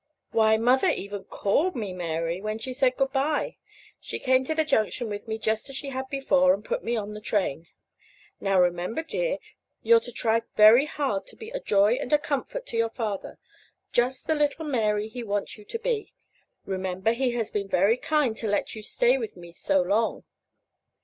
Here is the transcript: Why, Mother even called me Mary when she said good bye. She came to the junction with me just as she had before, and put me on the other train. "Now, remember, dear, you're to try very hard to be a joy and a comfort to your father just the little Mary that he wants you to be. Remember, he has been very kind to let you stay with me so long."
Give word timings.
Why, 0.31 0.57
Mother 0.57 0.89
even 0.89 1.25
called 1.25 1.75
me 1.75 1.93
Mary 1.93 2.41
when 2.41 2.57
she 2.57 2.73
said 2.73 2.97
good 2.97 3.11
bye. 3.11 3.57
She 3.99 4.17
came 4.17 4.43
to 4.45 4.55
the 4.55 4.65
junction 4.65 5.09
with 5.09 5.27
me 5.27 5.37
just 5.37 5.69
as 5.69 5.75
she 5.75 5.89
had 5.89 6.09
before, 6.09 6.55
and 6.55 6.65
put 6.65 6.83
me 6.83 6.95
on 6.95 7.09
the 7.13 7.19
other 7.19 7.23
train. 7.23 7.67
"Now, 8.39 8.59
remember, 8.59 9.03
dear, 9.03 9.37
you're 9.83 9.99
to 9.99 10.11
try 10.11 10.41
very 10.55 10.87
hard 10.87 11.27
to 11.27 11.35
be 11.35 11.51
a 11.51 11.59
joy 11.59 11.99
and 12.01 12.11
a 12.11 12.17
comfort 12.17 12.65
to 12.65 12.77
your 12.77 12.89
father 12.89 13.37
just 13.91 14.25
the 14.25 14.33
little 14.33 14.65
Mary 14.65 15.03
that 15.07 15.13
he 15.13 15.21
wants 15.21 15.55
you 15.59 15.65
to 15.65 15.77
be. 15.77 16.15
Remember, 16.65 17.11
he 17.13 17.33
has 17.35 17.51
been 17.51 17.67
very 17.67 17.97
kind 17.97 18.35
to 18.37 18.47
let 18.47 18.73
you 18.73 18.81
stay 18.81 19.19
with 19.19 19.37
me 19.37 19.51
so 19.51 19.83
long." 19.83 20.23